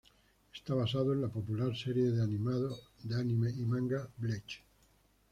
[0.51, 4.63] Está basado en la popular serie de anime y manga, Bleach.